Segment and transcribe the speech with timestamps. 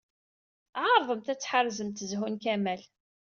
[0.83, 2.81] Eɛṛeḍemt ad tḥerzemt zhu n Kamal.